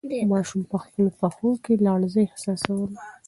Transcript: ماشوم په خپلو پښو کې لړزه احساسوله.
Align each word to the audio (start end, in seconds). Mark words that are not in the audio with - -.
ماشوم 0.31 0.61
په 0.71 0.77
خپلو 0.83 1.07
پښو 1.19 1.49
کې 1.63 1.73
لړزه 1.85 2.21
احساسوله. 2.25 2.97